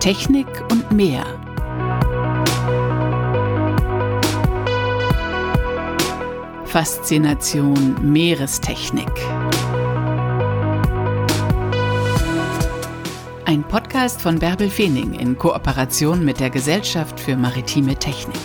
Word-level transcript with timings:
Technik 0.00 0.46
und 0.70 0.92
mehr. 0.92 1.24
Faszination 6.66 7.96
Meerestechnik. 8.00 9.10
Ein 13.44 13.64
Podcast 13.64 14.22
von 14.22 14.38
Bärbel 14.38 14.70
Feening 14.70 15.14
in 15.14 15.36
Kooperation 15.36 16.24
mit 16.24 16.38
der 16.38 16.50
Gesellschaft 16.50 17.18
für 17.18 17.36
maritime 17.36 17.96
Technik. 17.96 18.38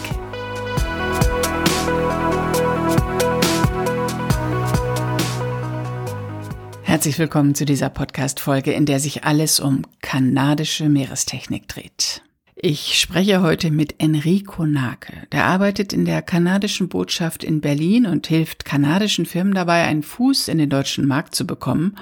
Herzlich 6.82 7.20
willkommen 7.20 7.54
zu 7.54 7.66
dieser 7.66 7.90
Podcast-Folge, 7.90 8.72
in 8.72 8.86
der 8.86 9.00
sich 9.00 9.24
alles 9.24 9.60
um 9.60 9.84
kanadische 10.14 10.90
Meerestechnik 10.90 11.68
dreht. 11.68 12.22
Ich 12.54 13.00
spreche 13.00 13.42
heute 13.42 13.72
mit 13.72 13.96
Enrico 13.98 14.64
Nake. 14.64 15.26
Der 15.32 15.46
arbeitet 15.46 15.92
in 15.92 16.06
der 16.06 16.22
kanadischen 16.22 16.88
Botschaft 16.88 17.44
in 17.44 17.62
Berlin 17.62 18.06
und 18.06 18.28
hilft 18.28 18.64
kanadischen 18.64 19.26
Firmen 19.26 19.56
dabei, 19.56 19.86
einen 19.86 20.04
Fuß 20.04 20.50
in 20.50 20.60
den 20.60 20.70
deutschen 20.70 21.08
Markt 21.08 21.34
zu 21.34 21.48
bekommen. 21.48 21.96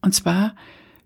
Und 0.00 0.12
zwar 0.12 0.56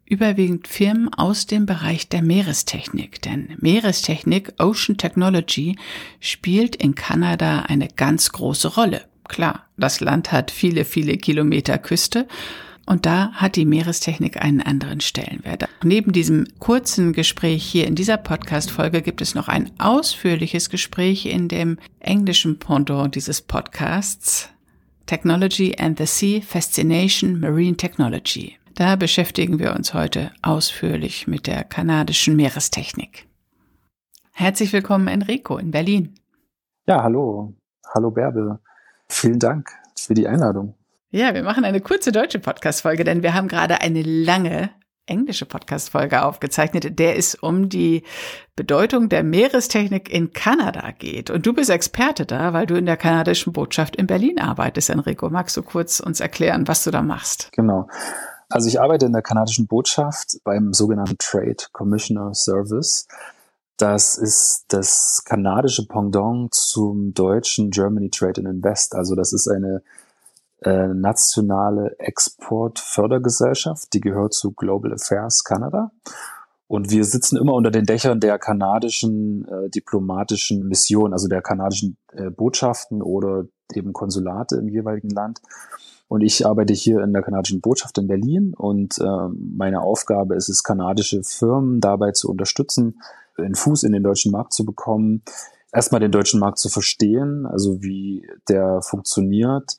überwiegend 0.06 0.66
Firmen 0.66 1.12
aus 1.12 1.46
dem 1.46 1.66
Bereich 1.66 2.08
der 2.08 2.22
Meerestechnik. 2.22 3.20
Denn 3.20 3.54
Meerestechnik, 3.60 4.54
Ocean 4.56 4.96
Technology, 4.96 5.76
spielt 6.20 6.74
in 6.74 6.94
Kanada 6.94 7.66
eine 7.68 7.88
ganz 7.88 8.32
große 8.32 8.76
Rolle. 8.76 9.04
Klar, 9.28 9.66
das 9.76 10.00
Land 10.00 10.32
hat 10.32 10.50
viele, 10.50 10.86
viele 10.86 11.18
Kilometer 11.18 11.76
Küste 11.76 12.26
und 12.86 13.04
da 13.04 13.32
hat 13.32 13.56
die 13.56 13.64
Meerestechnik 13.66 14.42
einen 14.42 14.62
anderen 14.62 15.00
Stellenwert. 15.00 15.68
Neben 15.82 16.12
diesem 16.12 16.46
kurzen 16.58 17.12
Gespräch 17.12 17.64
hier 17.64 17.86
in 17.86 17.96
dieser 17.96 18.16
Podcast-Folge 18.16 19.02
gibt 19.02 19.20
es 19.20 19.34
noch 19.34 19.48
ein 19.48 19.70
ausführliches 19.78 20.70
Gespräch 20.70 21.26
in 21.26 21.48
dem 21.48 21.78
englischen 22.00 22.58
Pendant 22.58 23.14
dieses 23.14 23.42
Podcasts 23.42 24.48
Technology 25.06 25.76
and 25.78 25.98
the 25.98 26.06
Sea 26.06 26.40
Fascination 26.40 27.38
Marine 27.40 27.76
Technology. 27.76 28.56
Da 28.74 28.96
beschäftigen 28.96 29.58
wir 29.58 29.74
uns 29.74 29.94
heute 29.94 30.32
ausführlich 30.42 31.26
mit 31.26 31.46
der 31.46 31.64
kanadischen 31.64 32.36
Meerestechnik. 32.36 33.26
Herzlich 34.32 34.72
willkommen, 34.72 35.08
Enrico, 35.08 35.56
in 35.56 35.70
Berlin. 35.70 36.14
Ja, 36.86 37.02
hallo. 37.02 37.54
Hallo, 37.94 38.10
Bärbel. 38.10 38.58
Vielen 39.08 39.38
Dank 39.38 39.70
für 39.96 40.14
die 40.14 40.28
Einladung. 40.28 40.74
Ja, 41.10 41.34
wir 41.34 41.44
machen 41.44 41.64
eine 41.64 41.80
kurze 41.80 42.10
deutsche 42.10 42.40
Podcast-Folge, 42.40 43.04
denn 43.04 43.22
wir 43.22 43.32
haben 43.32 43.46
gerade 43.46 43.80
eine 43.80 44.02
lange 44.02 44.70
englische 45.06 45.46
Podcast-Folge 45.46 46.24
aufgezeichnet, 46.24 46.98
der 46.98 47.16
es 47.16 47.36
um 47.36 47.68
die 47.68 48.02
Bedeutung 48.56 49.08
der 49.08 49.22
Meerestechnik 49.22 50.12
in 50.12 50.32
Kanada 50.32 50.90
geht. 50.90 51.30
Und 51.30 51.46
du 51.46 51.52
bist 51.52 51.70
Experte 51.70 52.26
da, 52.26 52.52
weil 52.52 52.66
du 52.66 52.74
in 52.74 52.86
der 52.86 52.96
kanadischen 52.96 53.52
Botschaft 53.52 53.94
in 53.94 54.08
Berlin 54.08 54.40
arbeitest, 54.40 54.90
Enrico. 54.90 55.30
Magst 55.30 55.56
du 55.56 55.62
kurz 55.62 56.00
uns 56.00 56.18
erklären, 56.18 56.66
was 56.66 56.82
du 56.82 56.90
da 56.90 57.02
machst? 57.02 57.50
Genau. 57.52 57.88
Also 58.48 58.66
ich 58.66 58.80
arbeite 58.80 59.06
in 59.06 59.12
der 59.12 59.22
kanadischen 59.22 59.68
Botschaft 59.68 60.38
beim 60.42 60.72
sogenannten 60.72 61.18
Trade 61.18 61.56
Commissioner 61.70 62.34
Service. 62.34 63.06
Das 63.76 64.18
ist 64.18 64.64
das 64.68 65.22
kanadische 65.24 65.86
Pendant 65.86 66.52
zum 66.52 67.14
deutschen 67.14 67.70
Germany 67.70 68.10
Trade 68.10 68.40
and 68.40 68.48
Invest. 68.48 68.96
Also 68.96 69.14
das 69.14 69.32
ist 69.32 69.46
eine 69.48 69.82
äh, 70.62 70.88
nationale 70.88 71.98
Exportfördergesellschaft, 71.98 73.92
die 73.92 74.00
gehört 74.00 74.34
zu 74.34 74.52
Global 74.52 74.92
Affairs 74.92 75.44
Canada. 75.44 75.90
Und 76.68 76.90
wir 76.90 77.04
sitzen 77.04 77.36
immer 77.36 77.52
unter 77.54 77.70
den 77.70 77.84
Dächern 77.84 78.18
der 78.18 78.38
kanadischen 78.38 79.46
äh, 79.46 79.70
diplomatischen 79.70 80.66
Mission, 80.66 81.12
also 81.12 81.28
der 81.28 81.42
kanadischen 81.42 81.96
äh, 82.12 82.30
Botschaften 82.30 83.02
oder 83.02 83.44
eben 83.72 83.92
Konsulate 83.92 84.56
im 84.56 84.68
jeweiligen 84.68 85.10
Land. 85.10 85.40
Und 86.08 86.22
ich 86.22 86.46
arbeite 86.46 86.72
hier 86.72 87.02
in 87.02 87.12
der 87.12 87.22
kanadischen 87.22 87.60
Botschaft 87.60 87.98
in 87.98 88.06
Berlin 88.06 88.54
und 88.56 88.98
äh, 88.98 89.28
meine 89.34 89.80
Aufgabe 89.80 90.36
ist 90.36 90.48
es, 90.48 90.62
kanadische 90.62 91.22
Firmen 91.22 91.80
dabei 91.80 92.12
zu 92.12 92.30
unterstützen, 92.30 93.00
einen 93.36 93.54
Fuß 93.56 93.82
in 93.82 93.92
den 93.92 94.02
deutschen 94.02 94.32
Markt 94.32 94.52
zu 94.52 94.64
bekommen, 94.64 95.22
erstmal 95.72 96.00
den 96.00 96.12
deutschen 96.12 96.40
Markt 96.40 96.58
zu 96.58 96.68
verstehen, 96.68 97.44
also 97.44 97.82
wie 97.82 98.26
der 98.48 98.82
funktioniert, 98.82 99.78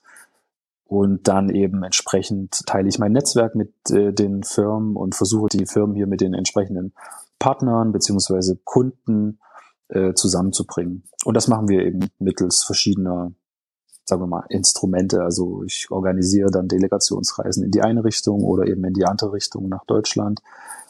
und 0.88 1.28
dann 1.28 1.50
eben 1.50 1.84
entsprechend 1.84 2.66
teile 2.66 2.88
ich 2.88 2.98
mein 2.98 3.12
Netzwerk 3.12 3.56
mit 3.56 3.74
äh, 3.92 4.14
den 4.14 4.44
Firmen 4.44 4.96
und 4.96 5.16
versuche 5.16 5.50
die 5.50 5.66
Firmen 5.66 5.96
hier 5.96 6.08
mit 6.08 6.22
den 6.22 6.34
entsprechenden 6.34 6.94
Partnern 7.40 7.92
beziehungsweise 7.92 8.58
Kunden 8.64 9.40
äh, 9.90 10.14
zusammenzubringen. 10.14 11.04
Und 11.26 11.36
das 11.36 11.50
machen 11.50 11.68
wir 11.68 11.86
eben 11.86 12.10
mittels 12.20 12.64
verschiedener, 12.64 13.34
sagen 14.06 14.22
wir 14.22 14.28
mal, 14.28 14.46
Instrumente. 14.50 15.22
Also 15.22 15.64
ich 15.64 15.92
organisiere 15.92 16.52
dann 16.52 16.70
Delegationsreisen 16.70 17.64
in 17.66 17.72
die 17.72 17.82
eine 17.82 18.06
Richtung 18.06 18.44
oder 18.44 18.66
eben 18.66 18.84
in 18.86 18.94
die 18.94 19.06
andere 19.06 19.34
Richtung 19.34 19.68
nach 19.68 19.84
Deutschland. 19.86 20.42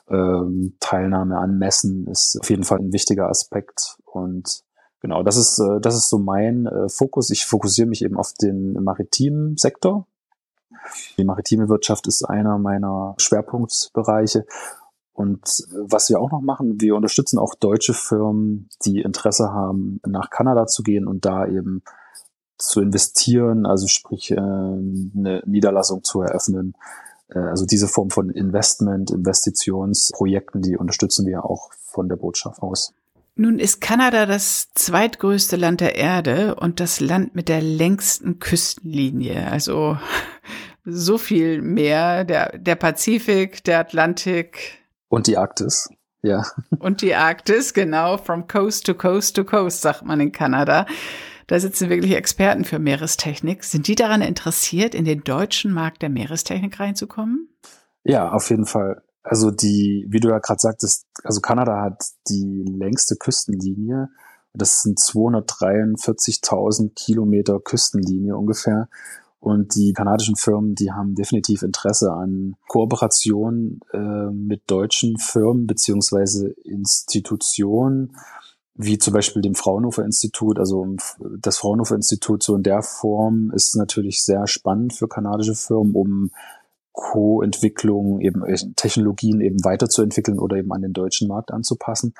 Ähm, 0.09 0.75
Teilnahme 0.79 1.37
an 1.39 1.57
Messen 1.57 2.07
ist 2.07 2.39
auf 2.39 2.49
jeden 2.51 2.63
Fall 2.63 2.79
ein 2.79 2.93
wichtiger 2.93 3.29
Aspekt 3.29 3.97
und 4.05 4.63
Genau, 5.07 5.23
das 5.23 5.37
ist, 5.37 5.57
äh, 5.59 5.79
das 5.79 5.95
ist 5.95 6.09
so 6.09 6.19
mein 6.19 6.65
äh, 6.65 6.89
Fokus. 6.89 7.29
Ich 7.29 7.45
fokussiere 7.45 7.87
mich 7.87 8.03
eben 8.03 8.17
auf 8.17 8.33
den 8.33 8.73
maritimen 8.73 9.55
Sektor. 9.55 10.05
Die 11.17 11.23
maritime 11.23 11.69
Wirtschaft 11.69 12.07
ist 12.07 12.23
einer 12.23 12.57
meiner 12.57 13.15
Schwerpunktbereiche. 13.17 14.45
Und 15.13 15.43
äh, 15.47 15.75
was 15.87 16.09
wir 16.09 16.19
auch 16.19 16.29
noch 16.29 16.41
machen, 16.41 16.81
wir 16.81 16.97
unterstützen 16.97 17.39
auch 17.39 17.55
deutsche 17.55 17.93
Firmen, 17.93 18.67
die 18.83 18.99
Interesse 18.99 19.53
haben, 19.53 20.01
nach 20.05 20.29
Kanada 20.29 20.67
zu 20.67 20.83
gehen 20.83 21.07
und 21.07 21.23
da 21.23 21.47
eben 21.47 21.83
zu 22.57 22.81
investieren, 22.81 23.65
also 23.65 23.87
sprich 23.87 24.37
eine 24.37 25.41
Niederlassung 25.45 26.03
zu 26.03 26.21
eröffnen. 26.21 26.73
Also 27.29 27.67
diese 27.67 27.87
Form 27.87 28.09
von 28.09 28.31
Investment, 28.31 29.11
Investitionsprojekten, 29.11 30.63
die 30.63 30.75
unterstützen 30.75 31.27
wir 31.27 31.45
auch 31.45 31.71
von 31.73 32.09
der 32.09 32.15
Botschaft 32.15 32.63
aus. 32.63 32.95
Nun 33.39 33.59
ist 33.59 33.81
Kanada 33.81 34.25
das 34.25 34.69
zweitgrößte 34.73 35.57
Land 35.57 35.79
der 35.79 35.95
Erde 35.95 36.55
und 36.55 36.79
das 36.79 36.99
Land 36.99 37.35
mit 37.35 37.49
der 37.49 37.61
längsten 37.61 38.39
Küstenlinie. 38.39 39.47
Also 39.51 39.97
so 40.85 41.19
viel 41.19 41.61
mehr. 41.61 42.23
Der, 42.23 42.57
der 42.57 42.75
Pazifik, 42.75 43.63
der 43.63 43.79
Atlantik. 43.79 44.79
Und 45.07 45.27
die 45.27 45.37
Arktis, 45.37 45.87
ja. 46.23 46.43
Und 46.79 47.03
die 47.03 47.13
Arktis, 47.13 47.75
genau. 47.75 48.17
From 48.17 48.47
coast 48.47 48.87
to 48.87 48.95
coast 48.95 49.35
to 49.35 49.43
coast, 49.43 49.81
sagt 49.81 50.03
man 50.03 50.19
in 50.19 50.31
Kanada. 50.31 50.87
Da 51.45 51.59
sitzen 51.59 51.89
wirklich 51.89 52.15
Experten 52.15 52.65
für 52.65 52.79
Meerestechnik. 52.79 53.63
Sind 53.63 53.87
die 53.87 53.95
daran 53.95 54.23
interessiert, 54.23 54.95
in 54.95 55.05
den 55.05 55.23
deutschen 55.23 55.73
Markt 55.73 56.01
der 56.01 56.09
Meerestechnik 56.09 56.79
reinzukommen? 56.79 57.49
Ja, 58.03 58.31
auf 58.31 58.49
jeden 58.49 58.65
Fall. 58.65 59.03
Also 59.29 59.51
die, 59.51 60.05
wie 60.07 60.21
du 60.21 60.29
ja 60.29 60.39
gerade 60.39 60.61
sagtest, 60.61 61.05
also 61.23 61.41
Kanada 61.41 61.81
hat 61.81 62.01
die 62.29 62.63
längste 62.63 63.17
Küstenlinie. 63.17 64.07
Das 64.53 64.83
sind 64.83 64.99
243.000 64.99 66.93
Kilometer 66.95 67.59
Küstenlinie 67.59 68.37
ungefähr. 68.37 68.87
Und 69.39 69.75
die 69.75 69.91
kanadischen 69.91 70.37
Firmen, 70.37 70.75
die 70.75 70.93
haben 70.93 71.13
definitiv 71.13 71.61
Interesse 71.61 72.13
an 72.13 72.55
Kooperation 72.67 73.81
äh, 73.91 74.31
mit 74.31 74.63
deutschen 74.67 75.17
Firmen 75.17 75.67
beziehungsweise 75.67 76.47
Institutionen, 76.63 78.15
wie 78.75 78.97
zum 78.97 79.13
Beispiel 79.13 79.41
dem 79.41 79.55
Fraunhofer 79.55 80.05
Institut. 80.05 80.57
Also 80.57 80.87
das 81.39 81.57
Fraunhofer 81.57 81.95
Institut 81.95 82.43
so 82.43 82.55
in 82.55 82.63
der 82.63 82.81
Form 82.81 83.51
ist 83.53 83.75
natürlich 83.75 84.23
sehr 84.23 84.47
spannend 84.47 84.93
für 84.93 85.09
kanadische 85.09 85.55
Firmen, 85.55 85.93
um 85.95 86.31
Co-Entwicklung, 87.07 88.19
eben 88.19 88.43
äh, 88.43 88.57
Technologien 88.75 89.39
eben 89.39 89.63
weiterzuentwickeln 89.63 90.39
oder 90.39 90.57
eben 90.57 90.73
an 90.73 90.81
den 90.81 90.91
deutschen 90.91 91.29
Markt 91.29 91.51
anzupassen. 91.51 92.13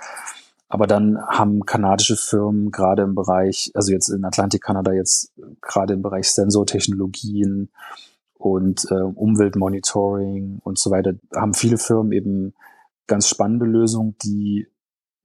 Aber 0.69 0.87
dann 0.87 1.19
haben 1.27 1.65
kanadische 1.65 2.15
Firmen 2.15 2.71
gerade 2.71 3.03
im 3.03 3.13
Bereich, 3.13 3.71
also 3.73 3.91
jetzt 3.91 4.09
in 4.09 4.23
Atlantik 4.23 4.61
Kanada 4.61 4.93
jetzt 4.93 5.33
gerade 5.61 5.93
im 5.93 6.01
Bereich 6.01 6.31
Sensortechnologien 6.31 7.69
und 8.37 8.85
äh, 8.89 8.95
Umweltmonitoring 8.95 10.59
und 10.63 10.79
so 10.79 10.89
weiter, 10.89 11.15
haben 11.35 11.53
viele 11.53 11.77
Firmen 11.77 12.13
eben 12.13 12.53
ganz 13.07 13.27
spannende 13.27 13.65
Lösungen, 13.65 14.15
die 14.23 14.67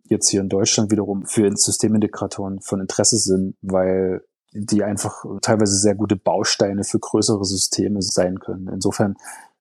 jetzt 0.05 0.29
hier 0.29 0.41
in 0.41 0.49
Deutschland 0.49 0.91
wiederum 0.91 1.25
für 1.26 1.49
Systemintegratoren 1.56 2.61
von 2.61 2.81
Interesse 2.81 3.19
sind, 3.19 3.55
weil 3.62 4.23
die 4.53 4.82
einfach 4.82 5.25
teilweise 5.41 5.76
sehr 5.76 5.94
gute 5.94 6.17
Bausteine 6.17 6.85
für 6.85 6.99
größere 6.99 7.44
Systeme 7.44 8.03
sein 8.03 8.41
können. 8.41 8.69
Insofern 8.69 9.17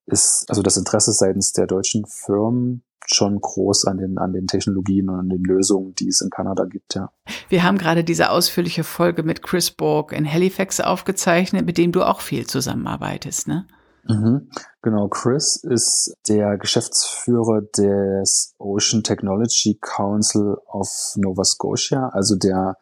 ist 0.05 0.45
also 0.49 0.61
das 0.61 0.77
Interesse 0.77 1.11
seitens 1.11 1.53
der 1.53 1.67
deutschen 1.67 2.05
Firmen 2.05 2.83
schon 3.05 3.39
groß 3.39 3.85
an 3.85 3.97
den, 3.97 4.17
an 4.17 4.33
den 4.33 4.47
Technologien 4.47 5.09
und 5.09 5.19
an 5.19 5.29
den 5.29 5.43
Lösungen, 5.43 5.95
die 5.95 6.07
es 6.07 6.21
in 6.21 6.29
Kanada 6.29 6.65
gibt, 6.65 6.95
ja. 6.95 7.11
Wir 7.49 7.63
haben 7.63 7.77
gerade 7.77 8.03
diese 8.03 8.29
ausführliche 8.29 8.83
Folge 8.83 9.23
mit 9.23 9.41
Chris 9.41 9.71
Borg 9.71 10.11
in 10.13 10.31
Halifax 10.31 10.79
aufgezeichnet, 10.79 11.65
mit 11.65 11.77
dem 11.77 11.91
du 11.91 12.03
auch 12.03 12.21
viel 12.21 12.45
zusammenarbeitest, 12.47 13.47
ne? 13.47 13.65
Mhm. 14.07 14.49
Genau, 14.81 15.07
Chris 15.09 15.57
ist 15.57 16.15
der 16.27 16.57
Geschäftsführer 16.57 17.61
des 17.61 18.55
Ocean 18.57 19.03
Technology 19.03 19.77
Council 19.79 20.57
of 20.67 20.89
Nova 21.17 21.43
Scotia, 21.43 22.09
also 22.09 22.35
der, 22.35 22.77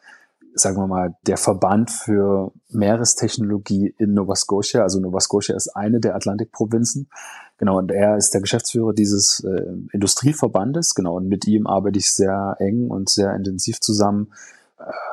sagen 0.53 0.77
wir 0.77 0.87
mal, 0.87 1.15
der 1.27 1.37
Verband 1.37 1.91
für 1.91 2.51
Meerestechnologie 2.69 3.93
in 3.97 4.13
Nova 4.13 4.35
Scotia. 4.35 4.81
Also 4.81 4.99
Nova 4.99 5.19
Scotia 5.19 5.55
ist 5.55 5.75
eine 5.75 5.99
der 5.99 6.15
Atlantikprovinzen. 6.15 7.09
Genau, 7.57 7.77
und 7.77 7.91
er 7.91 8.17
ist 8.17 8.33
der 8.33 8.41
Geschäftsführer 8.41 8.93
dieses 8.93 9.43
äh, 9.43 9.65
Industrieverbandes. 9.91 10.95
Genau, 10.95 11.17
und 11.17 11.27
mit 11.27 11.45
ihm 11.47 11.67
arbeite 11.67 11.99
ich 11.99 12.11
sehr 12.11 12.55
eng 12.59 12.89
und 12.89 13.09
sehr 13.09 13.35
intensiv 13.35 13.79
zusammen. 13.79 14.31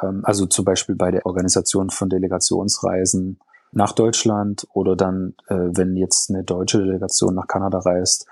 Ähm, 0.02 0.22
also 0.24 0.46
zum 0.46 0.64
Beispiel 0.64 0.94
bei 0.94 1.10
der 1.10 1.26
Organisation 1.26 1.90
von 1.90 2.08
Delegationsreisen 2.08 3.38
nach 3.72 3.92
Deutschland 3.92 4.66
oder 4.72 4.96
dann, 4.96 5.34
äh, 5.48 5.54
wenn 5.54 5.96
jetzt 5.96 6.30
eine 6.30 6.44
deutsche 6.44 6.78
Delegation 6.78 7.34
nach 7.34 7.46
Kanada 7.46 7.78
reist, 7.78 8.26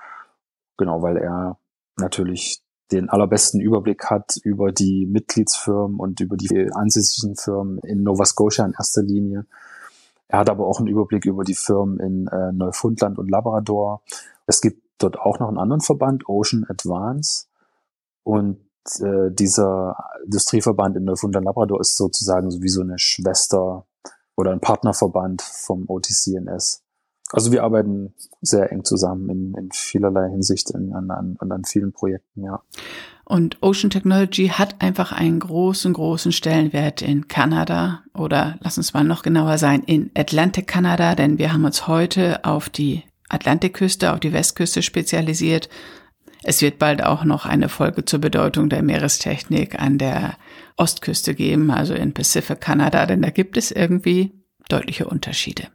genau, 0.77 1.01
weil 1.01 1.17
er 1.17 1.57
natürlich 1.97 2.64
den 2.91 3.09
allerbesten 3.09 3.59
Überblick 3.59 4.05
hat 4.05 4.37
über 4.43 4.71
die 4.71 5.05
Mitgliedsfirmen 5.05 5.99
und 5.99 6.19
über 6.19 6.37
die 6.37 6.71
ansässigen 6.71 7.35
Firmen 7.35 7.79
in 7.79 8.03
Nova 8.03 8.25
Scotia 8.25 8.65
in 8.65 8.73
erster 8.73 9.01
Linie. 9.01 9.45
Er 10.27 10.39
hat 10.39 10.49
aber 10.49 10.67
auch 10.67 10.79
einen 10.79 10.87
Überblick 10.87 11.25
über 11.25 11.43
die 11.43 11.55
Firmen 11.55 11.99
in 11.99 12.27
äh, 12.27 12.51
Neufundland 12.51 13.17
und 13.17 13.29
Labrador. 13.29 14.01
Es 14.45 14.61
gibt 14.61 14.83
dort 14.97 15.19
auch 15.19 15.39
noch 15.39 15.47
einen 15.47 15.57
anderen 15.57 15.81
Verband, 15.81 16.27
Ocean 16.27 16.65
Advance. 16.67 17.47
Und 18.23 18.59
äh, 18.99 19.31
dieser 19.31 19.95
Industrieverband 20.23 20.97
in 20.97 21.05
Neufundland 21.05 21.45
Labrador 21.45 21.79
ist 21.79 21.97
sozusagen 21.97 22.51
so 22.51 22.61
wie 22.61 22.69
so 22.69 22.81
eine 22.81 22.99
Schwester 22.99 23.85
oder 24.35 24.51
ein 24.51 24.59
Partnerverband 24.59 25.41
vom 25.41 25.85
OTCNS. 25.87 26.84
Also 27.31 27.51
wir 27.51 27.63
arbeiten 27.63 28.13
sehr 28.41 28.71
eng 28.71 28.83
zusammen 28.83 29.29
in, 29.29 29.53
in 29.55 29.69
vielerlei 29.71 30.29
Hinsicht 30.29 30.69
in, 30.71 30.93
an, 30.93 31.09
an, 31.09 31.37
an 31.39 31.63
vielen 31.65 31.91
Projekten, 31.91 32.43
ja. 32.43 32.61
Und 33.27 33.57
Ocean 33.63 33.89
Technology 33.89 34.49
hat 34.49 34.81
einfach 34.83 35.11
einen 35.11 35.39
großen, 35.39 35.91
großen 35.93 36.31
Stellenwert 36.31 37.01
in 37.01 37.27
Kanada 37.27 38.03
oder 38.13 38.59
lass 38.61 38.77
uns 38.77 38.93
mal 38.93 39.03
noch 39.03 39.23
genauer 39.23 39.57
sein, 39.57 39.81
in 39.81 40.11
Atlantic 40.15 40.67
Kanada, 40.67 41.15
denn 41.15 41.39
wir 41.39 41.51
haben 41.51 41.65
uns 41.65 41.87
heute 41.87 42.45
auf 42.45 42.69
die 42.69 43.03
Atlantikküste, 43.27 44.13
auf 44.13 44.19
die 44.19 44.31
Westküste 44.31 44.83
spezialisiert. 44.83 45.69
Es 46.43 46.61
wird 46.61 46.77
bald 46.77 47.03
auch 47.03 47.23
noch 47.23 47.47
eine 47.47 47.69
Folge 47.69 48.05
zur 48.05 48.19
Bedeutung 48.19 48.69
der 48.69 48.83
Meerestechnik 48.83 49.81
an 49.81 49.97
der 49.97 50.35
Ostküste 50.77 51.33
geben, 51.33 51.71
also 51.71 51.95
in 51.95 52.13
Pacific 52.13 52.61
Kanada, 52.61 53.07
denn 53.07 53.23
da 53.23 53.31
gibt 53.31 53.57
es 53.57 53.71
irgendwie 53.71 54.43
deutliche 54.69 55.07
Unterschiede. 55.07 55.69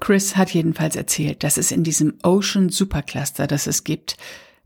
Chris 0.00 0.36
hat 0.36 0.50
jedenfalls 0.50 0.96
erzählt, 0.96 1.44
dass 1.44 1.56
es 1.56 1.70
in 1.70 1.84
diesem 1.84 2.14
Ocean 2.22 2.70
Supercluster, 2.70 3.46
das 3.46 3.66
es 3.66 3.84
gibt, 3.84 4.16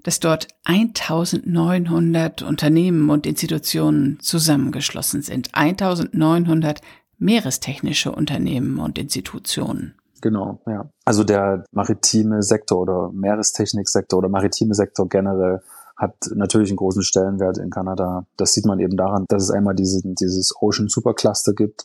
dass 0.02 0.20
dort 0.20 0.48
1900 0.64 2.42
Unternehmen 2.42 3.10
und 3.10 3.26
Institutionen 3.26 4.18
zusammengeschlossen 4.20 5.22
sind. 5.22 5.50
1900 5.52 6.80
meerestechnische 7.18 8.12
Unternehmen 8.12 8.78
und 8.78 8.98
Institutionen. 8.98 9.94
Genau, 10.20 10.60
ja. 10.66 10.88
Also 11.04 11.24
der 11.24 11.64
maritime 11.72 12.42
Sektor 12.42 12.80
oder 12.80 13.10
Meerestechniksektor 13.12 14.18
oder 14.18 14.28
maritime 14.28 14.74
Sektor 14.74 15.08
generell 15.08 15.60
hat 15.96 16.14
natürlich 16.34 16.70
einen 16.70 16.76
großen 16.76 17.02
Stellenwert 17.02 17.58
in 17.58 17.70
Kanada. 17.70 18.26
Das 18.36 18.52
sieht 18.52 18.66
man 18.66 18.80
eben 18.80 18.96
daran, 18.96 19.26
dass 19.28 19.44
es 19.44 19.50
einmal 19.50 19.74
diese, 19.74 20.00
dieses 20.02 20.54
Ocean 20.60 20.88
Supercluster 20.88 21.52
gibt. 21.52 21.84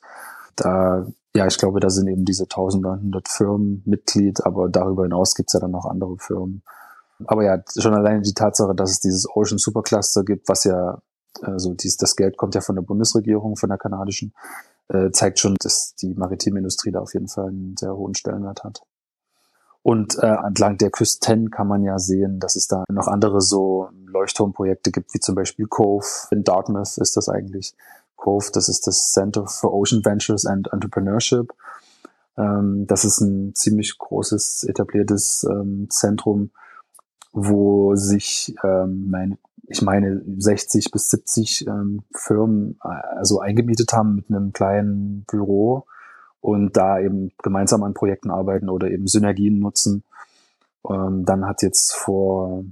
Da, 0.56 1.06
ja, 1.36 1.46
ich 1.46 1.58
glaube, 1.58 1.80
da 1.80 1.90
sind 1.90 2.08
eben 2.08 2.26
diese 2.26 2.44
1900 2.44 3.28
Firmen 3.28 3.84
Mitglied, 3.86 4.46
aber 4.46 4.70
darüber 4.70 5.04
hinaus 5.04 5.36
gibt 5.36 5.50
es 5.50 5.54
ja 5.54 5.60
dann 5.60 5.72
noch 5.72 5.86
andere 5.86 6.18
Firmen. 6.18 6.64
Aber 7.26 7.44
ja, 7.44 7.62
schon 7.78 7.94
alleine 7.94 8.22
die 8.22 8.34
Tatsache, 8.34 8.74
dass 8.74 8.92
es 8.92 9.00
dieses 9.00 9.28
Ocean 9.36 9.58
Supercluster 9.58 10.24
gibt, 10.24 10.48
was 10.48 10.64
ja, 10.64 11.00
also 11.42 11.74
dies, 11.74 11.98
das 11.98 12.16
Geld 12.16 12.38
kommt 12.38 12.56
ja 12.56 12.62
von 12.62 12.76
der 12.76 12.82
Bundesregierung, 12.82 13.58
von 13.58 13.70
der 13.70 13.78
kanadischen, 13.78 14.34
äh, 14.88 15.12
zeigt 15.12 15.40
schon, 15.40 15.56
dass 15.62 15.96
die 15.96 16.14
maritime 16.16 16.60
Industrie 16.60 16.92
da 16.92 17.00
auf 17.00 17.14
jeden 17.14 17.28
Fall 17.28 17.50
einen 17.50 17.76
sehr 17.78 17.96
hohen 17.96 18.16
Stellenwert 18.16 18.64
hat. 18.64 18.82
Und 19.82 20.18
äh, 20.20 20.36
entlang 20.46 20.78
der 20.78 20.92
Küsten 20.92 21.52
kann 21.52 21.68
man 21.68 21.84
ja 21.84 22.00
sehen, 22.00 22.40
dass 22.40 22.56
es 22.56 22.68
da 22.68 22.84
noch 22.90 23.08
andere 23.08 23.42
so 23.42 23.90
Leuchtturmprojekte 24.08 24.92
gibt, 24.92 25.14
wie 25.14 25.20
zum 25.20 25.36
Beispiel 25.36 25.68
Cove. 25.68 26.06
In 26.32 26.44
Dartmouth 26.44 26.98
ist 26.98 27.16
das 27.16 27.30
eigentlich. 27.30 27.76
Cove, 28.20 28.50
das 28.54 28.70
ist 28.70 28.86
das 28.86 29.12
Center 29.12 29.48
for 29.48 29.74
Ocean 29.74 30.04
Ventures 30.04 30.46
and 30.46 30.72
Entrepreneurship. 30.72 31.54
Ähm, 32.38 32.86
das 32.88 33.06
ist 33.06 33.22
ein 33.22 33.56
ziemlich 33.56 33.98
großes, 33.98 34.66
etabliertes 34.66 35.48
ähm, 35.50 35.88
Zentrum, 35.90 36.52
wo 37.32 37.96
sich, 37.96 38.56
ähm, 38.64 39.10
meine, 39.10 39.38
ich 39.68 39.82
meine, 39.82 40.22
60 40.38 40.92
bis 40.92 41.10
70 41.10 41.68
ähm, 41.68 42.04
Firmen 42.16 42.80
äh, 42.84 42.88
also 42.88 43.40
eingemietet 43.40 43.94
haben 43.94 44.16
mit 44.16 44.30
einem 44.30 44.52
kleinen 44.54 45.26
Büro 45.28 45.86
und 46.42 46.76
da 46.76 47.00
eben 47.00 47.32
gemeinsam 47.44 47.84
an 47.84 47.94
Projekten 47.94 48.32
arbeiten 48.32 48.70
oder 48.70 48.90
eben 48.90 49.08
Synergien 49.08 49.60
nutzen. 49.60 50.04
Ähm, 50.90 51.26
dann 51.26 51.46
hat 51.46 51.62
jetzt 51.62 51.94
vor 51.94 52.64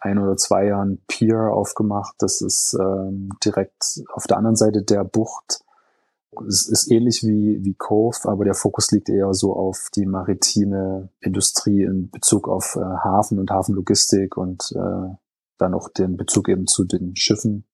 ein 0.00 0.18
oder 0.18 0.36
zwei 0.36 0.66
Jahren 0.66 1.02
Pier 1.08 1.52
aufgemacht. 1.52 2.14
Das 2.18 2.40
ist 2.40 2.76
ähm, 2.80 3.30
direkt 3.44 4.02
auf 4.12 4.26
der 4.26 4.36
anderen 4.36 4.56
Seite 4.56 4.82
der 4.82 5.04
Bucht. 5.04 5.60
Es 6.46 6.68
ist 6.68 6.90
ähnlich 6.90 7.22
wie, 7.24 7.64
wie 7.64 7.74
Cove, 7.74 8.16
aber 8.24 8.44
der 8.44 8.54
Fokus 8.54 8.90
liegt 8.92 9.08
eher 9.08 9.32
so 9.34 9.54
auf 9.54 9.88
die 9.94 10.06
maritime 10.06 11.08
Industrie 11.20 11.82
in 11.82 12.10
Bezug 12.10 12.48
auf 12.48 12.76
äh, 12.76 12.80
Hafen 12.80 13.38
und 13.38 13.50
Hafenlogistik 13.50 14.36
und 14.36 14.72
äh, 14.76 15.14
dann 15.56 15.74
auch 15.74 15.88
den 15.88 16.16
Bezug 16.16 16.48
eben 16.48 16.66
zu 16.66 16.84
den 16.84 17.16
Schiffen. 17.16 17.64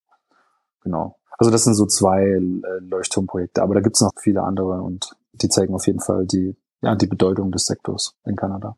Genau. 0.83 1.19
Also 1.39 1.51
das 1.51 1.65
sind 1.65 1.75
so 1.75 1.87
zwei 1.87 2.23
äh, 2.23 2.61
Leuchtturmprojekte, 2.81 3.63
aber 3.63 3.75
da 3.75 3.81
gibt's 3.81 4.01
noch 4.01 4.13
viele 4.19 4.43
andere 4.43 4.81
und 4.83 5.17
die 5.33 5.49
zeigen 5.49 5.75
auf 5.75 5.87
jeden 5.87 6.01
Fall 6.01 6.27
die, 6.27 6.57
ja, 6.81 6.95
die 6.95 7.07
Bedeutung 7.07 7.51
des 7.51 7.67
Sektors 7.67 8.15
in 8.25 8.37
Kanada. 8.37 8.77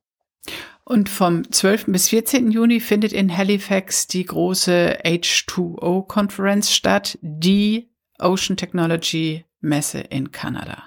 Und 0.88 1.08
vom 1.08 1.50
12. 1.50 1.86
bis 1.86 2.08
14. 2.10 2.52
Juni 2.52 2.78
findet 2.78 3.12
in 3.12 3.36
Halifax 3.36 4.06
die 4.06 4.24
große 4.24 4.98
H2O-Konferenz 5.04 6.70
statt, 6.70 7.18
die 7.22 7.90
Ocean 8.20 8.56
Technology 8.56 9.44
Messe 9.60 9.98
in 9.98 10.30
Kanada. 10.30 10.84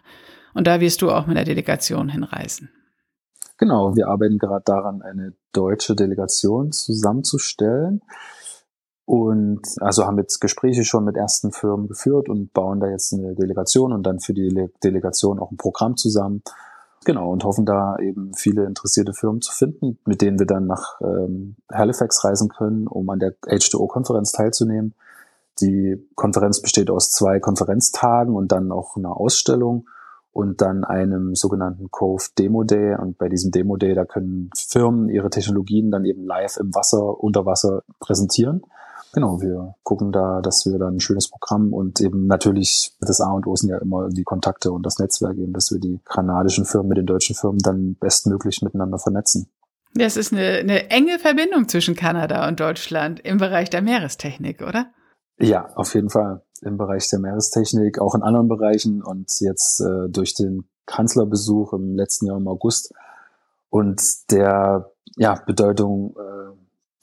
Und 0.54 0.68
da 0.68 0.80
wirst 0.80 1.02
du 1.02 1.12
auch 1.12 1.28
mit 1.28 1.36
der 1.36 1.44
Delegation 1.44 2.08
hinreisen. 2.08 2.70
Genau, 3.58 3.94
wir 3.94 4.08
arbeiten 4.08 4.38
gerade 4.38 4.64
daran, 4.64 5.02
eine 5.02 5.34
deutsche 5.52 5.98
Delegation 5.98 6.72
zusammenzustellen. 6.72 8.02
Und 9.04 9.68
also 9.82 10.06
haben 10.06 10.18
jetzt 10.18 10.40
Gespräche 10.40 10.86
schon 10.86 11.04
mit 11.04 11.18
ersten 11.18 11.52
Firmen 11.52 11.90
geführt 11.90 12.30
und 12.30 12.54
bauen 12.54 12.80
da 12.80 12.88
jetzt 12.88 13.12
eine 13.12 13.36
Delegation 13.36 13.92
und 13.92 14.04
dann 14.04 14.22
für 14.22 14.34
die 14.34 14.70
Delegation 14.82 15.40
auch 15.40 15.52
ein 15.52 15.58
Programm 15.58 15.98
zusammen. 15.98 16.42
Genau, 17.06 17.32
und 17.32 17.44
hoffen 17.44 17.66
da 17.66 17.98
eben 17.98 18.34
viele 18.34 18.66
interessierte 18.66 19.14
Firmen 19.14 19.42
zu 19.42 19.54
finden, 19.54 19.98
mit 20.06 20.22
denen 20.22 20.38
wir 20.38 20.46
dann 20.46 20.68
nach 20.68 21.00
ähm, 21.02 21.56
Halifax 21.72 22.24
reisen 22.26 22.50
können, 22.50 22.88
um 22.88 23.10
an 23.10 23.20
der 23.20 23.36
H2O-Konferenz 23.42 24.32
teilzunehmen. 24.32 24.94
Die 25.62 26.06
Konferenz 26.16 26.62
besteht 26.62 26.90
aus 26.90 27.12
zwei 27.12 27.40
Konferenztagen 27.40 28.36
und 28.36 28.52
dann 28.52 28.72
auch 28.72 28.98
einer 28.98 29.16
Ausstellung 29.16 29.88
und 30.32 30.62
dann 30.62 30.84
einem 30.84 31.36
sogenannten 31.36 31.90
Cove 31.90 32.24
Demo 32.38 32.64
Day. 32.64 32.96
Und 32.96 33.18
bei 33.18 33.30
diesem 33.30 33.52
Demo 33.52 33.78
Day, 33.78 33.94
da 33.94 34.06
können 34.06 34.50
Firmen 34.56 35.10
ihre 35.10 35.30
Technologien 35.30 35.92
dann 35.92 36.06
eben 36.06 36.24
live 36.26 36.58
im 36.58 36.74
Wasser, 36.76 37.22
unter 37.22 37.46
Wasser 37.46 37.84
präsentieren. 38.00 38.62
Genau, 39.14 39.42
wir 39.42 39.76
gucken 39.84 40.12
da, 40.12 40.42
dass 40.42 40.66
wir 40.66 40.78
dann 40.78 40.96
ein 40.96 41.00
schönes 41.00 41.30
Programm 41.30 41.74
und 41.74 42.00
eben 42.00 42.28
natürlich 42.28 42.96
das 43.02 43.22
A 43.22 43.32
und 43.32 43.48
O 43.48 43.56
sind 43.56 43.70
ja 43.70 43.80
immer 43.80 44.10
die 44.10 44.24
Kontakte 44.24 44.72
und 44.72 44.86
das 44.86 45.00
Netzwerk 45.00 45.38
eben, 45.38 45.54
dass 45.54 45.72
wir 45.72 45.80
die 45.80 46.00
kanadischen 46.06 46.66
Firmen 46.66 46.90
mit 46.90 46.98
den 47.00 47.08
deutschen 47.08 47.36
Firmen 47.36 47.60
dann 47.60 47.96
bestmöglich 48.00 48.62
miteinander 48.62 49.00
vernetzen. 49.00 49.50
Das 49.96 50.16
ist 50.16 50.32
eine, 50.32 50.60
eine 50.60 50.92
enge 50.92 51.18
Verbindung 51.18 51.68
zwischen 51.68 51.96
Kanada 51.96 52.48
und 52.48 52.60
Deutschland 52.60 53.20
im 53.22 53.38
Bereich 53.38 53.72
der 53.72 53.82
Meerestechnik, 53.82 54.62
oder? 54.62 54.92
Ja, 55.40 55.70
auf 55.76 55.96
jeden 55.96 56.10
Fall 56.10 56.44
im 56.62 56.78
Bereich 56.78 57.10
der 57.10 57.20
Meerestechnik, 57.20 58.00
auch 58.00 58.14
in 58.14 58.22
anderen 58.22 58.48
Bereichen 58.48 59.02
und 59.02 59.32
jetzt 59.40 59.80
äh, 59.82 60.10
durch 60.10 60.36
den 60.36 60.66
Kanzlerbesuch 60.86 61.74
im 61.74 61.96
letzten 61.96 62.28
Jahr 62.28 62.38
im 62.38 62.48
August 62.48 62.94
und 63.70 64.02
der 64.32 64.92
ja, 65.18 65.42
Bedeutung 65.46 66.16
äh, 66.18 66.39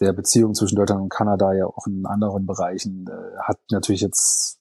der 0.00 0.12
Beziehung 0.12 0.54
zwischen 0.54 0.76
Deutschland 0.76 1.02
und 1.02 1.08
Kanada 1.08 1.52
ja 1.52 1.66
auch 1.66 1.86
in 1.86 2.04
anderen 2.06 2.46
Bereichen 2.46 3.06
äh, 3.08 3.38
hat 3.42 3.58
natürlich 3.70 4.00
jetzt, 4.02 4.58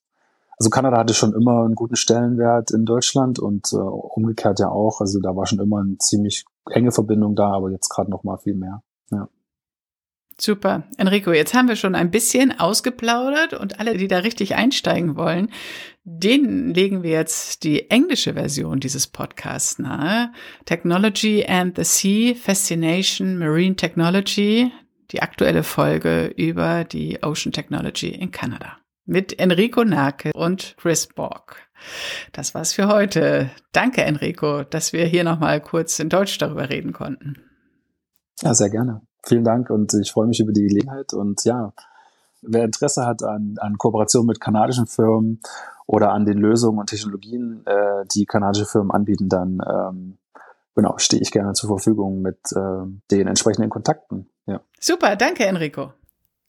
also 0.58 0.70
Kanada 0.70 0.98
hatte 0.98 1.14
schon 1.14 1.34
immer 1.34 1.66
einen 1.66 1.76
guten 1.76 1.96
Stellenwert 1.96 2.72
in 2.72 2.86
Deutschland 2.86 3.40
und 3.40 3.72
äh, 3.74 3.78
umgekehrt 3.78 4.60
ja 4.60 4.70
auch. 4.70 5.02
Also 5.02 5.20
da 5.20 5.36
war 5.36 5.46
schon 5.46 5.60
immer 5.60 5.80
eine 5.80 5.98
ziemlich 5.98 6.46
enge 6.70 6.92
Verbindung 6.92 7.36
da, 7.36 7.52
aber 7.52 7.72
jetzt 7.72 7.90
gerade 7.90 8.10
noch 8.10 8.24
mal 8.24 8.38
viel 8.38 8.56
mehr. 8.56 8.82
Ja. 9.12 9.28
Super. 10.40 10.84
Enrico, 10.98 11.32
jetzt 11.32 11.54
haben 11.54 11.70
wir 11.70 11.78
schon 11.78 11.96
ein 11.96 12.12
bisschen 12.12 12.60
ausgeplaudert 12.60 13.54
und 13.54 13.80
alle, 13.80 13.98
die 13.98 14.10
da 14.10 14.20
richtig 14.20 14.56
einsteigen 14.56 15.16
wollen, 15.16 15.50
denen 16.04 16.74
legen 16.74 17.04
wir 17.04 17.12
jetzt 17.12 17.64
die 17.64 17.90
englische 17.90 18.34
Version 18.34 18.80
dieses 18.80 19.08
Podcasts 19.08 19.80
nahe. 19.80 20.32
Technology 20.66 21.46
and 21.46 21.78
the 21.78 21.84
Sea, 21.84 22.36
Fascination, 22.36 23.38
Marine 23.38 23.78
Technology, 23.78 24.72
die 25.12 25.22
aktuelle 25.22 25.64
Folge 25.64 26.28
über 26.28 26.84
die 26.84 27.22
Ocean 27.22 27.52
Technology 27.52 28.10
in 28.10 28.32
Kanada. 28.32 28.78
Mit 29.06 29.38
Enrico 29.40 29.84
Nake 29.84 30.32
und 30.34 30.76
Chris 30.78 31.08
Borg. 31.08 31.58
Das 32.32 32.56
war's 32.56 32.74
für 32.74 32.88
heute. 32.88 33.52
Danke, 33.72 34.04
Enrico, 34.04 34.64
dass 34.64 34.94
wir 34.94 35.06
hier 35.06 35.24
nochmal 35.24 35.62
kurz 35.62 36.00
in 36.00 36.10
Deutsch 36.10 36.38
darüber 36.38 36.70
reden 36.70 36.94
konnten. 36.94 37.36
Ja, 38.42 38.54
sehr 38.54 38.70
gerne. 38.70 39.02
Vielen 39.24 39.44
Dank 39.44 39.70
und 39.70 39.94
ich 39.94 40.12
freue 40.12 40.28
mich 40.28 40.40
über 40.40 40.52
die 40.52 40.68
Gelegenheit 40.68 41.14
und 41.14 41.44
ja, 41.46 41.74
wer 42.42 42.64
Interesse 42.64 43.06
hat 43.06 43.24
an, 43.24 43.56
an 43.60 43.78
Kooperation 43.78 44.26
mit 44.26 44.40
kanadischen 44.40 44.88
Firmen 44.88 45.40
oder 45.88 46.12
an 46.12 46.26
den 46.26 46.38
Lösungen 46.38 46.80
und 46.80 46.90
Technologien, 46.90 47.64
äh, 47.66 48.06
die 48.14 48.26
kanadische 48.26 48.66
Firmen 48.66 48.92
anbieten, 48.92 49.30
dann 49.30 49.60
ähm, 49.68 50.18
genau 50.76 50.98
stehe 50.98 51.22
ich 51.22 51.32
gerne 51.32 51.54
zur 51.54 51.70
Verfügung 51.70 52.22
mit 52.22 52.38
äh, 52.52 52.86
den 53.12 53.28
entsprechenden 53.28 53.70
Kontakten. 53.70 54.30
Ja. 54.46 54.62
Super, 54.80 55.16
danke 55.16 55.46
Enrico. 55.46 55.94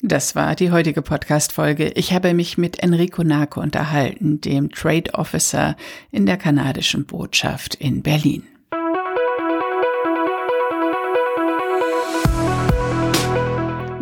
Das 0.02 0.36
war 0.36 0.54
die 0.54 0.70
heutige 0.70 1.00
Podcast-Folge. 1.00 1.88
Ich 1.94 2.12
habe 2.12 2.34
mich 2.34 2.58
mit 2.58 2.82
Enrico 2.82 3.22
Nake 3.22 3.58
unterhalten, 3.58 4.42
dem 4.42 4.70
Trade 4.70 5.14
Officer 5.14 5.74
in 6.10 6.26
der 6.26 6.36
kanadischen 6.36 7.06
Botschaft 7.06 7.76
in 7.76 8.02
Berlin. 8.02 8.42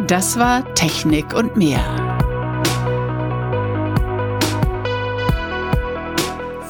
Das 0.08 0.36
war 0.36 0.74
Technik 0.74 1.32
und 1.32 1.56
mehr. 1.56 1.80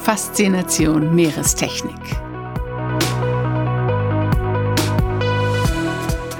Faszination 0.02 1.14
Meerestechnik. 1.14 2.23